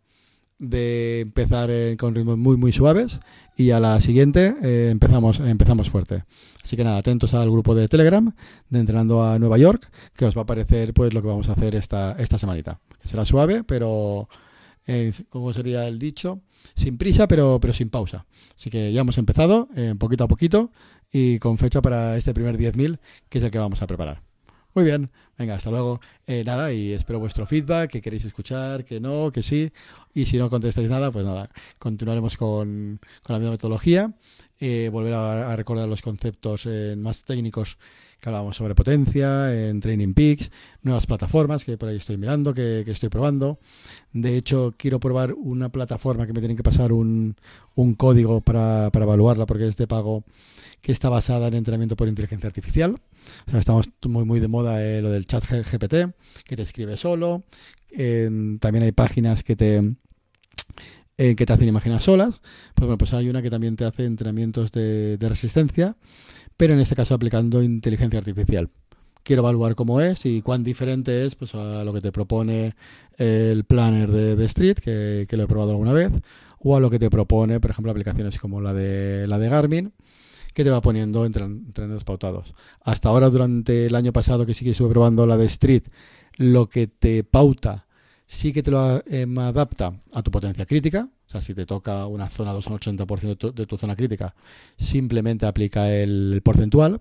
de 0.58 1.20
empezar 1.20 1.70
eh, 1.70 1.96
con 1.98 2.14
ritmos 2.14 2.38
muy 2.38 2.56
muy 2.56 2.72
suaves 2.72 3.20
y 3.58 3.72
a 3.72 3.80
la 3.80 4.00
siguiente 4.00 4.54
empezamos 4.90 5.38
empezamos 5.40 5.90
fuerte 5.90 6.24
así 6.64 6.76
que 6.76 6.84
nada 6.84 6.96
atentos 6.96 7.34
al 7.34 7.50
grupo 7.50 7.74
de 7.74 7.88
Telegram 7.88 8.32
de 8.70 8.78
entrenando 8.78 9.22
a 9.22 9.38
Nueva 9.38 9.58
York 9.58 9.90
que 10.16 10.24
os 10.24 10.34
va 10.34 10.40
a 10.40 10.44
aparecer 10.44 10.94
pues 10.94 11.12
lo 11.12 11.20
que 11.20 11.28
vamos 11.28 11.50
a 11.50 11.52
hacer 11.52 11.74
esta 11.74 12.16
esta 12.18 12.38
semanita 12.38 12.80
será 13.06 13.24
suave, 13.24 13.64
pero, 13.64 14.28
eh, 14.86 15.12
¿cómo 15.30 15.52
sería 15.52 15.86
el 15.86 15.98
dicho? 15.98 16.40
Sin 16.74 16.98
prisa, 16.98 17.28
pero, 17.28 17.58
pero 17.60 17.72
sin 17.72 17.90
pausa. 17.90 18.26
Así 18.56 18.70
que 18.70 18.92
ya 18.92 19.00
hemos 19.00 19.18
empezado, 19.18 19.68
eh, 19.76 19.94
poquito 19.98 20.24
a 20.24 20.28
poquito, 20.28 20.70
y 21.12 21.38
con 21.38 21.58
fecha 21.58 21.80
para 21.80 22.16
este 22.16 22.34
primer 22.34 22.58
10.000, 22.58 22.98
que 23.28 23.38
es 23.38 23.44
el 23.44 23.50
que 23.50 23.58
vamos 23.58 23.82
a 23.82 23.86
preparar. 23.86 24.22
Muy 24.74 24.84
bien, 24.84 25.10
venga, 25.38 25.54
hasta 25.54 25.70
luego. 25.70 26.00
Eh, 26.26 26.44
nada, 26.44 26.72
y 26.72 26.92
espero 26.92 27.18
vuestro 27.18 27.46
feedback, 27.46 27.90
que 27.90 28.02
queréis 28.02 28.26
escuchar, 28.26 28.84
que 28.84 29.00
no, 29.00 29.30
que 29.32 29.42
sí. 29.42 29.72
Y 30.12 30.26
si 30.26 30.36
no 30.36 30.50
contestáis 30.50 30.90
nada, 30.90 31.10
pues 31.10 31.24
nada, 31.24 31.48
continuaremos 31.78 32.36
con, 32.36 33.00
con 33.22 33.34
la 33.34 33.38
misma 33.38 33.52
metodología. 33.52 34.12
Eh, 34.60 34.90
volver 34.92 35.14
a, 35.14 35.50
a, 35.50 35.56
recordar 35.56 35.88
los 35.88 36.02
conceptos 36.02 36.68
más 36.96 37.24
técnicos 37.24 37.78
que 38.20 38.28
hablábamos 38.28 38.56
sobre 38.56 38.74
potencia, 38.74 39.68
en 39.68 39.80
Training 39.80 40.14
Peaks, 40.14 40.50
nuevas 40.82 41.06
plataformas 41.06 41.64
que 41.64 41.76
por 41.76 41.88
ahí 41.88 41.96
estoy 41.96 42.16
mirando, 42.16 42.54
que, 42.54 42.80
estoy 42.86 43.08
probando. 43.08 43.58
De 44.12 44.36
hecho, 44.36 44.74
quiero 44.76 44.98
probar 45.00 45.34
una 45.34 45.68
plataforma 45.68 46.26
que 46.26 46.32
me 46.32 46.40
tienen 46.40 46.56
que 46.56 46.62
pasar 46.62 46.92
un, 46.92 47.36
un 47.74 47.94
código 47.94 48.40
para, 48.40 48.86
evaluarla 48.92 49.46
porque 49.46 49.66
es 49.66 49.76
de 49.76 49.86
pago 49.86 50.24
que 50.80 50.92
está 50.92 51.08
basada 51.08 51.48
en 51.48 51.54
entrenamiento 51.54 51.96
por 51.96 52.08
inteligencia 52.08 52.46
artificial. 52.46 52.96
O 53.46 53.50
sea, 53.50 53.58
estamos 53.58 53.90
muy, 54.06 54.24
muy 54.24 54.40
de 54.40 54.48
moda 54.48 54.82
eh, 54.82 55.02
lo 55.02 55.10
del 55.10 55.26
chat 55.26 55.44
GPT, 55.44 56.14
que 56.46 56.56
te 56.56 56.62
escribe 56.62 56.96
solo. 56.96 57.44
también 57.90 58.84
hay 58.84 58.92
páginas 58.92 59.42
que 59.42 59.56
te 59.56 59.94
eh, 61.18 61.34
que 61.34 61.46
te 61.46 61.52
hacen 61.52 61.68
imágenes 61.68 62.04
solas. 62.04 62.40
Pues 62.74 62.86
bueno, 62.86 62.98
pues 62.98 63.14
hay 63.14 63.28
una 63.28 63.42
que 63.42 63.50
también 63.50 63.74
te 63.76 63.84
hace 63.84 64.04
entrenamientos 64.04 64.70
de 64.70 65.18
resistencia 65.20 65.96
pero 66.56 66.74
en 66.74 66.80
este 66.80 66.94
caso 66.94 67.14
aplicando 67.14 67.62
inteligencia 67.62 68.18
artificial. 68.18 68.70
Quiero 69.22 69.42
evaluar 69.42 69.74
cómo 69.74 70.00
es 70.00 70.24
y 70.24 70.40
cuán 70.40 70.62
diferente 70.62 71.26
es 71.26 71.34
pues, 71.34 71.54
a 71.54 71.82
lo 71.82 71.92
que 71.92 72.00
te 72.00 72.12
propone 72.12 72.76
el 73.18 73.64
planner 73.64 74.10
de, 74.10 74.44
Street, 74.44 74.76
que, 74.78 75.26
lo 75.28 75.42
he 75.42 75.46
probado 75.48 75.72
alguna 75.72 75.92
vez, 75.92 76.12
o 76.60 76.76
a 76.76 76.80
lo 76.80 76.90
que 76.90 76.98
te 76.98 77.10
propone, 77.10 77.58
por 77.58 77.72
ejemplo, 77.72 77.90
aplicaciones 77.90 78.38
como 78.38 78.60
la 78.60 78.72
de, 78.72 79.26
la 79.26 79.38
de 79.38 79.48
Garmin, 79.48 79.92
que 80.54 80.62
te 80.62 80.70
va 80.70 80.80
poniendo 80.80 81.26
entrenos 81.26 82.04
pautados. 82.04 82.54
Hasta 82.82 83.08
ahora, 83.08 83.28
durante 83.28 83.86
el 83.86 83.94
año 83.96 84.12
pasado 84.12 84.46
que 84.46 84.54
sí 84.54 84.64
que 84.64 84.70
estuve 84.70 84.90
probando 84.90 85.26
la 85.26 85.36
de 85.36 85.46
Street, 85.46 85.82
lo 86.36 86.68
que 86.68 86.86
te 86.86 87.24
pauta 87.24 87.86
sí 88.26 88.52
que 88.52 88.62
te 88.62 88.70
lo 88.70 89.02
em, 89.06 89.38
adapta 89.38 89.92
a 90.12 90.22
tu 90.22 90.30
potencia 90.30 90.66
crítica. 90.66 91.08
Si 91.40 91.54
te 91.54 91.66
toca 91.66 92.06
una 92.06 92.28
zona 92.28 92.52
2 92.52 92.66
al 92.66 92.72
80% 92.74 93.52
de 93.52 93.66
tu, 93.66 93.76
zona 93.76 93.96
crítica, 93.96 94.34
simplemente 94.76 95.46
aplica 95.46 95.92
el 95.92 96.40
porcentual 96.44 97.00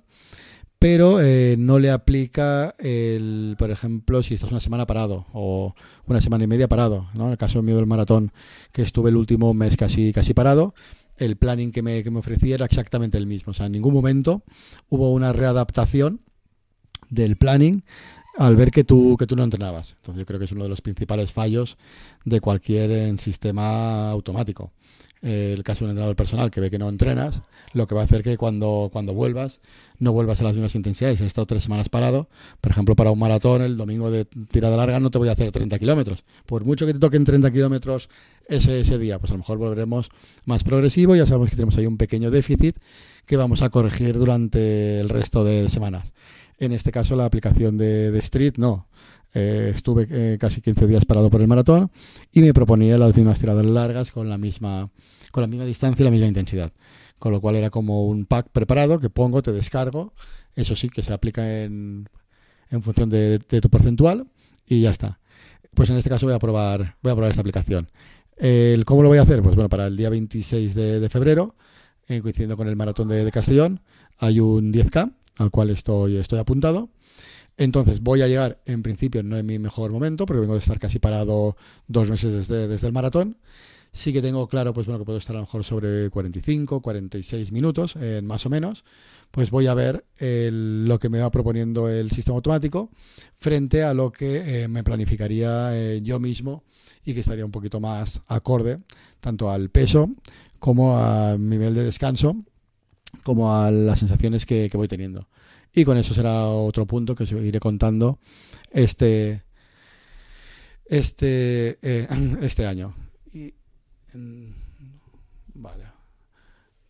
pero 0.78 1.20
eh, 1.20 1.56
no 1.58 1.80
le 1.80 1.90
aplica 1.90 2.76
el, 2.78 3.56
por 3.58 3.72
ejemplo, 3.72 4.22
si 4.22 4.36
estás 4.36 4.52
una 4.52 4.60
semana 4.60 4.86
parado 4.86 5.26
o 5.34 5.74
una 6.06 6.22
semana 6.22 6.44
y 6.44 6.48
media 6.48 6.68
parado, 6.68 7.08
¿no? 7.18 7.26
En 7.26 7.32
el 7.32 7.38
caso 7.38 7.64
mío 7.64 7.78
del 7.78 7.88
maratón, 7.88 8.32
que 8.72 8.84
estuve 8.84 9.10
el 9.10 9.16
último 9.16 9.54
mes 9.56 9.78
casi, 9.78 10.14
casi 10.14 10.36
parado, 10.36 10.76
el 11.18 11.38
planning 11.38 11.72
que 11.72 11.82
me, 11.82 12.04
que 12.04 12.12
me 12.12 12.20
ofrecía 12.20 12.56
era 12.56 12.66
exactamente 12.66 13.18
el 13.18 13.26
mismo. 13.26 13.52
O 13.52 13.54
sea, 13.54 13.66
en 13.66 13.72
ningún 13.72 13.94
momento 13.96 14.44
hubo 14.90 15.12
una 15.14 15.34
readaptación 15.34 16.22
del 17.10 17.38
planning 17.38 17.84
al 18.38 18.56
ver 18.56 18.72
que 18.72 18.84
tú, 18.84 19.16
que 19.18 19.28
tú 19.28 19.36
no 19.36 19.44
entrenabas. 19.44 19.96
Entonces 19.98 20.20
yo 20.20 20.26
creo 20.26 20.40
que 20.40 20.46
es 20.46 20.52
uno 20.52 20.64
de 20.64 20.70
los 20.70 20.82
principales 20.82 21.32
fallos 21.32 21.78
de 22.24 22.42
cualquier 22.42 22.92
eh, 22.92 23.16
sistema 23.18 24.10
automático. 24.10 24.72
el 25.22 25.64
caso 25.64 25.80
de 25.80 25.86
un 25.86 25.92
entrenador 25.92 26.16
personal 26.16 26.52
que 26.52 26.62
ve 26.62 26.70
que 26.70 26.78
no 26.78 26.88
entrenas, 26.88 27.42
lo 27.74 27.88
que 27.88 27.96
va 27.96 28.02
a 28.02 28.04
hacer 28.04 28.22
que 28.22 28.38
cuando, 28.38 28.90
cuando 28.92 29.14
vuelvas, 29.14 29.60
no 29.98 30.12
vuelvas 30.12 30.40
a 30.42 30.44
las 30.44 30.54
mismas 30.54 30.76
intensidades. 30.76 31.22
He 31.22 31.26
estado 31.26 31.46
tres 31.46 31.64
semanas 31.64 31.90
parado, 31.90 32.30
por 32.62 32.72
ejemplo, 32.72 32.96
para 32.96 33.12
un 33.12 33.20
maratón, 33.20 33.62
el 33.62 33.78
domingo 33.78 34.12
de 34.12 34.26
tirada 34.26 34.78
larga 34.78 35.00
no 35.00 35.10
te 35.10 35.18
voy 35.18 35.30
a 35.30 35.32
hacer 35.32 35.52
30 35.52 35.80
kilómetros. 35.80 36.24
Por 36.46 36.66
mucho 36.66 36.86
que 36.86 36.94
te 36.94 37.00
toquen 37.00 37.24
30 37.24 37.52
kilómetros 37.52 38.10
ese, 38.48 38.82
ese 38.82 38.98
día, 39.00 39.18
pues 39.20 39.32
a 39.32 39.34
lo 39.34 39.40
mejor 39.40 39.58
volveremos 39.58 40.10
más 40.46 40.64
progresivo. 40.64 41.16
Ya 41.16 41.26
sabemos 41.26 41.50
que 41.50 41.56
tenemos 41.56 41.78
ahí 41.78 41.88
un 41.88 41.98
pequeño 41.98 42.30
déficit 42.30 42.78
que 43.26 43.38
vamos 43.38 43.62
a 43.62 43.70
corregir 43.70 44.18
durante 44.18 45.00
el 45.00 45.10
resto 45.10 45.44
de 45.44 45.70
semanas. 45.70 46.12
En 46.58 46.72
este 46.72 46.92
caso, 46.92 47.16
la 47.16 47.26
aplicación 47.26 47.78
de, 47.78 48.18
Street 48.20 48.54
no. 48.58 48.88
Eh, 49.34 49.74
estuve 49.76 50.08
eh, 50.10 50.38
casi 50.40 50.62
15 50.62 50.88
días 50.88 51.04
parado 51.04 51.30
por 51.30 51.42
el 51.42 51.48
maratón 51.48 51.92
y 52.32 52.40
me 52.40 52.54
proponía 52.54 52.98
las 52.98 53.14
mismas 53.14 53.38
tiradas 53.38 53.66
largas 53.66 54.12
con 54.12 54.30
la 54.30 54.38
misma, 54.38 54.90
con 55.32 55.42
la 55.42 55.48
misma 55.48 55.66
distancia 55.66 56.02
y 56.02 56.06
la 56.06 56.12
misma 56.12 56.28
intensidad. 56.28 56.72
Con 57.20 57.34
lo 57.34 57.42
cual 57.42 57.56
era 57.58 57.70
como 57.70 58.06
un 58.08 58.26
pack 58.26 58.50
preparado 58.50 59.00
que 59.00 59.10
pongo, 59.10 59.42
te 59.42 59.52
descargo. 59.52 60.14
Eso 60.56 60.76
sí, 60.76 60.90
que 60.90 61.02
se 61.02 61.12
aplica 61.12 61.64
en, 61.64 62.08
en 62.70 62.82
función 62.82 63.10
de, 63.10 63.40
tu 63.40 63.70
porcentual 63.70 64.28
y 64.66 64.82
ya 64.82 64.92
está. 64.92 65.20
Pues 65.74 65.90
en 65.90 65.98
este 65.98 66.10
caso 66.10 66.26
voy 66.26 66.36
a 66.36 66.40
probar, 66.40 66.96
voy 67.02 67.12
a 67.12 67.16
probar 67.16 67.32
esta 67.32 67.42
aplicación. 67.42 67.90
¿Cómo 68.86 69.04
lo 69.04 69.10
voy 69.10 69.18
a 69.18 69.24
hacer? 69.24 69.42
Pues 69.42 69.56
bueno, 69.56 69.68
para 69.68 69.88
el 69.88 69.98
día 69.98 70.10
26 70.10 70.74
de, 70.76 71.10
febrero, 71.10 71.56
eh, 72.08 72.22
coincidiendo 72.22 72.56
con 72.56 72.70
el 72.70 72.78
maratón 72.78 73.10
de, 73.10 73.26
de 73.26 73.32
Castellón, 73.32 73.82
hay 74.18 74.40
un 74.40 74.72
10K 74.72 75.12
al 75.38 75.52
cual 75.52 75.70
estoy, 75.70 76.18
estoy 76.18 76.40
apuntado. 76.40 76.90
Entonces 77.58 78.02
voy 78.02 78.22
a 78.22 78.28
llegar, 78.28 78.62
en 78.66 78.84
principio, 78.84 79.24
no 79.24 79.38
en 79.38 79.46
mi 79.46 79.60
mejor 79.60 79.92
momento, 79.92 80.26
porque 80.26 80.42
vengo 80.42 80.54
de 80.54 80.60
estar 80.60 80.80
casi 80.80 81.00
parado 81.00 81.56
dos 81.88 82.10
meses 82.10 82.34
desde, 82.34 82.68
desde 82.68 82.88
el 82.88 82.94
maratón. 82.94 83.38
Sí 83.96 84.12
que 84.12 84.22
tengo 84.22 84.50
claro, 84.50 84.74
pues 84.74 84.88
bueno, 84.88 85.00
que 85.00 85.06
puedo 85.06 85.18
estar 85.18 85.38
a 85.38 85.40
lo 85.40 85.46
mejor 85.46 85.64
sobre 85.64 86.10
45, 86.10 86.82
46 86.82 87.54
minutos, 87.54 87.96
más 88.24 88.46
o 88.46 88.50
menos. 88.50 88.84
Pues 89.32 89.52
voy 89.52 89.68
a 89.68 89.74
ver 89.74 90.06
lo 90.20 91.00
que 91.00 91.08
me 91.08 91.20
va 91.20 91.32
proponiendo 91.32 91.88
el 91.88 92.12
sistema 92.12 92.36
automático 92.36 92.90
frente 93.38 93.84
a 93.84 93.94
lo 93.94 94.12
que 94.12 94.64
eh, 94.64 94.68
me 94.68 94.84
planificaría 94.84 95.78
eh, 95.78 96.02
yo 96.02 96.20
mismo 96.20 96.64
y 97.06 97.14
que 97.14 97.22
estaría 97.22 97.46
un 97.46 97.52
poquito 97.52 97.80
más 97.80 98.22
acorde 98.28 98.80
tanto 99.22 99.50
al 99.50 99.70
peso 99.70 100.10
como 100.60 100.98
a 100.98 101.38
nivel 101.38 101.74
de 101.74 101.84
descanso 101.86 102.36
como 103.26 103.58
a 103.58 103.72
las 103.72 104.00
sensaciones 104.00 104.46
que, 104.46 104.70
voy 104.76 104.88
teniendo. 104.88 105.28
Y 105.74 105.84
con 105.84 105.98
eso 105.98 106.14
será 106.14 106.46
otro 106.46 106.86
punto 106.86 107.16
que 107.16 107.24
os 107.24 107.32
iré 107.32 107.60
contando 107.60 108.20
este, 108.70 109.44
este, 110.86 111.80
eh, 111.82 112.08
este 112.44 112.68
año. 112.68 112.94
Y, 113.34 113.52
vale. 115.56 115.86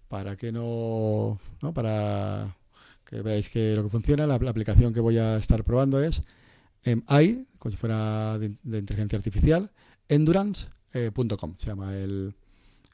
Para 0.10 0.36
que 0.36 0.52
no, 0.52 1.40
no, 1.62 1.74
para 1.74 2.54
que 3.06 3.22
veáis 3.22 3.50
que 3.50 3.74
lo 3.74 3.84
que 3.84 3.90
funciona, 3.90 4.28
la, 4.28 4.36
aplicación 4.36 4.94
que 4.94 5.00
voy 5.00 5.18
a 5.18 5.38
estar 5.38 5.64
probando 5.64 6.04
es 6.04 6.22
em, 6.84 7.02
AI, 7.08 7.48
como 7.60 7.72
si 7.72 7.78
fuera 7.78 8.38
de, 8.38 8.48
inteligencia 8.78 9.18
artificial, 9.18 9.72
endurance.com, 10.10 11.56
se 11.58 11.66
llama 11.66 11.96
el, 11.96 12.36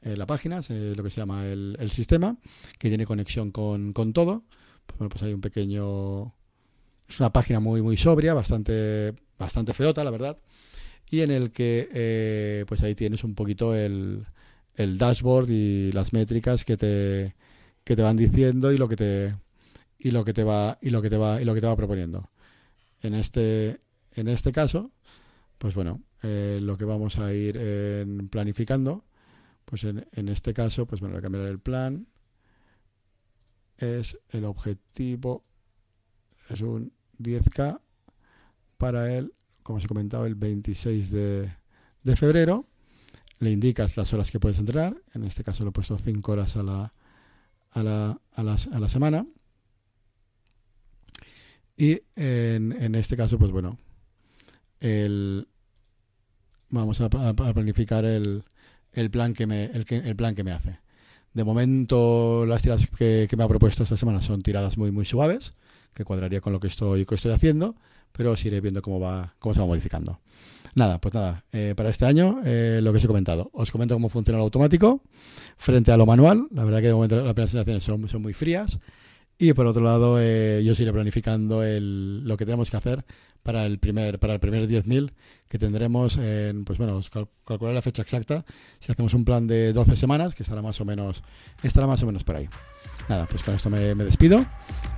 eh, 0.02 0.16
la 0.16 0.26
página, 0.26 0.58
es 0.58 0.96
lo 0.96 1.02
que 1.02 1.10
se 1.10 1.20
llama 1.20 1.46
el, 1.46 1.90
sistema, 1.92 2.36
que 2.78 2.88
tiene 2.88 3.06
conexión 3.06 3.50
con, 3.52 3.92
todo. 4.12 4.44
Pues, 4.86 4.98
bueno, 4.98 5.08
pues 5.10 5.22
hay 5.22 5.32
un 5.32 5.40
pequeño... 5.40 6.34
Es 7.08 7.20
una 7.20 7.32
página 7.32 7.60
muy, 7.60 7.82
muy 7.82 7.96
sobria, 7.96 8.34
bastante, 8.34 9.14
bastante 9.38 9.74
feota, 9.74 10.02
la 10.02 10.10
verdad. 10.10 10.36
Y 11.10 11.20
en 11.20 11.30
el 11.30 11.52
que, 11.52 11.88
eh, 11.92 12.64
pues 12.66 12.82
ahí 12.82 12.94
tienes 12.94 13.22
un 13.22 13.34
poquito 13.34 13.74
el, 13.74 14.24
el 14.76 14.98
dashboard 14.98 15.50
y 15.50 15.92
las 15.92 16.12
métricas 16.12 16.64
que 16.64 16.76
te, 16.76 17.34
que 17.84 17.96
te 17.96 18.02
van 18.02 18.16
diciendo 18.16 18.72
y 18.72 18.78
lo 18.78 18.88
que 18.88 18.96
te 18.96 19.34
y 19.98 20.10
lo 20.10 20.24
que 20.24 20.32
te 20.32 20.42
va 20.42 20.78
y 20.80 20.90
lo 20.90 21.02
que 21.02 21.10
te 21.10 21.16
va 21.16 21.40
y 21.40 21.44
lo 21.44 21.54
que 21.54 21.60
te 21.60 21.66
va 21.66 21.76
proponiendo 21.76 22.28
en 23.02 23.14
este 23.14 23.80
en 24.14 24.28
este 24.28 24.50
caso 24.52 24.90
pues 25.58 25.74
bueno 25.74 26.00
eh, 26.22 26.58
lo 26.62 26.76
que 26.76 26.84
vamos 26.84 27.18
a 27.18 27.32
ir 27.32 27.58
planificando 28.30 29.04
pues 29.64 29.84
en, 29.84 30.28
este 30.28 30.52
caso, 30.54 30.86
pues 30.86 31.00
bueno, 31.00 31.14
voy 31.14 31.20
a 31.20 31.22
cambiar 31.22 31.46
el 31.46 31.58
plan. 31.58 32.06
Es 33.78 34.18
el 34.30 34.44
objetivo, 34.44 35.42
es 36.50 36.60
un 36.60 36.92
10K 37.18 37.80
para 38.76 39.12
él, 39.14 39.32
como 39.62 39.78
os 39.78 39.84
he 39.84 39.88
comentado, 39.88 40.26
el 40.26 40.34
26 40.34 41.10
de, 41.10 41.52
febrero. 42.16 42.66
Le 43.38 43.50
indicas 43.50 43.96
las 43.96 44.12
horas 44.12 44.30
que 44.30 44.38
puedes 44.38 44.58
entrenar. 44.58 44.96
En 45.14 45.24
este 45.24 45.42
caso 45.42 45.64
lo 45.64 45.70
he 45.70 45.72
puesto 45.72 45.98
5 45.98 46.32
horas 46.32 46.56
a 46.56 46.62
la, 46.62 46.92
a 47.70 47.82
la, 47.82 48.20
a 48.34 48.42
la, 48.42 48.88
semana. 48.88 49.26
Y 51.76 52.02
en, 52.14 52.72
en, 52.72 52.94
este 52.94 53.16
caso, 53.16 53.38
pues 53.38 53.50
bueno, 53.50 53.78
el, 54.80 55.48
vamos 56.68 57.00
a 57.00 57.08
planificar 57.08 58.04
el, 58.04 58.44
el 58.92 59.10
plan 59.10 59.34
que 59.34 59.46
me, 59.46 59.64
el, 59.66 59.86
el 59.88 60.16
plan 60.16 60.34
que 60.34 60.44
me 60.44 60.52
hace. 60.52 60.78
De 61.34 61.44
momento, 61.44 62.44
las 62.46 62.62
tiradas 62.62 62.88
que, 62.88 63.28
me 63.36 63.44
ha 63.44 63.48
propuesto 63.48 63.82
esta 63.82 63.96
semana 63.96 64.20
son 64.20 64.42
tiradas 64.42 64.76
muy, 64.76 64.90
muy 64.90 65.04
suaves, 65.04 65.54
que 65.94 66.04
cuadraría 66.04 66.40
con 66.40 66.52
lo 66.52 66.60
que 66.60 66.66
estoy, 66.66 67.06
que 67.06 67.14
estoy 67.14 67.32
haciendo, 67.32 67.74
pero 68.12 68.32
os 68.32 68.44
iré 68.44 68.60
viendo 68.60 68.82
cómo, 68.82 69.00
va, 69.00 69.34
cómo 69.38 69.54
se 69.54 69.60
va 69.60 69.66
modificando. 69.66 70.20
Nada, 70.74 71.00
pues 71.00 71.14
nada, 71.14 71.44
eh, 71.52 71.74
para 71.76 71.90
este 71.90 72.04
año 72.04 72.40
eh, 72.44 72.80
lo 72.82 72.92
que 72.92 72.98
os 72.98 73.04
he 73.04 73.06
comentado. 73.06 73.50
Os 73.52 73.70
comento 73.70 73.94
cómo 73.94 74.08
funciona 74.08 74.38
el 74.38 74.42
automático 74.42 75.02
frente 75.56 75.90
a 75.92 75.96
lo 75.96 76.06
manual. 76.06 76.48
La 76.50 76.64
verdad 76.64 76.80
que 76.80 76.88
de 76.88 76.94
momento 76.94 77.22
las 77.22 77.34
presentaciones 77.34 77.82
son, 77.82 78.08
son 78.08 78.22
muy 78.22 78.34
frías. 78.34 78.78
Y 79.42 79.54
por 79.54 79.66
otro 79.66 79.82
lado, 79.82 80.18
eh, 80.20 80.62
yo 80.64 80.70
os 80.70 80.78
iré 80.78 80.92
planificando 80.92 81.64
el, 81.64 82.22
lo 82.22 82.36
que 82.36 82.44
tenemos 82.44 82.70
que 82.70 82.76
hacer 82.76 83.04
para 83.42 83.66
el 83.66 83.80
primer 83.80 84.20
para 84.20 84.34
el 84.34 84.38
primer 84.38 84.68
10.000 84.68 85.10
que 85.48 85.58
tendremos 85.58 86.16
en, 86.16 86.64
pues 86.64 86.78
bueno, 86.78 87.00
calcular 87.44 87.74
la 87.74 87.82
fecha 87.82 88.02
exacta, 88.02 88.44
si 88.78 88.92
hacemos 88.92 89.14
un 89.14 89.24
plan 89.24 89.48
de 89.48 89.72
12 89.72 89.96
semanas, 89.96 90.36
que 90.36 90.44
estará 90.44 90.62
más 90.62 90.80
o 90.80 90.84
menos 90.84 91.24
estará 91.64 91.88
más 91.88 92.00
o 92.04 92.06
menos 92.06 92.22
por 92.22 92.36
ahí. 92.36 92.48
Nada, 93.08 93.26
pues 93.26 93.42
con 93.42 93.56
esto 93.56 93.68
me, 93.68 93.80
despido. 93.96 94.46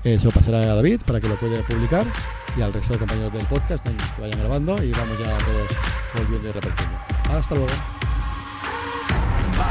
Eh, 0.04 0.18
se 0.18 0.26
lo 0.26 0.30
pasaré 0.30 0.58
a 0.58 0.74
David 0.74 1.00
para 1.06 1.20
que 1.20 1.28
lo 1.30 1.36
pueda 1.36 1.62
publicar 1.62 2.06
y 2.54 2.60
al 2.60 2.74
resto 2.74 2.92
de 2.92 2.98
compañeros 2.98 3.32
del 3.32 3.46
podcast 3.46 3.82
que 3.82 4.20
vayan 4.20 4.40
grabando 4.40 4.76
y 4.84 4.90
vamos 4.90 5.18
ya 5.18 5.38
todos 5.38 5.70
volviendo 6.18 6.50
y 6.50 6.52
repitiendo. 6.52 6.98
Hasta 7.30 7.54
luego. 7.54 7.72